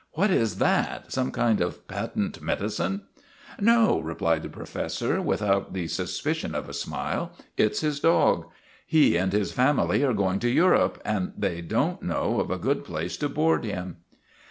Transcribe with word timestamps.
"What 0.13 0.31
is 0.31 0.57
that 0.57 1.13
some 1.13 1.29
kind 1.31 1.61
of 1.61 1.87
patent 1.87 2.41
medi 2.41 2.65
cine?"' 2.65 3.01
No," 3.71 3.99
replied 3.99 4.41
the 4.41 4.49
professor, 4.49 5.21
without 5.21 5.73
the 5.73 5.85
sus 5.87 6.19
picion 6.19 6.55
of 6.55 6.67
a 6.67 6.73
smile," 6.73 7.33
it 7.55 7.75
's 7.75 7.81
his 7.81 7.99
dog. 7.99 8.47
He 8.87 9.15
and 9.15 9.31
his 9.31 9.51
family 9.51 10.03
are 10.03 10.15
going 10.15 10.39
to 10.39 10.49
Europe 10.49 10.99
and 11.05 11.33
they 11.37 11.61
don't 11.61 12.01
know 12.01 12.39
of 12.39 12.49
a 12.49 12.57
good 12.57 12.83
place 12.83 13.15
to 13.17 13.29
board 13.29 13.63
him." 13.63 13.97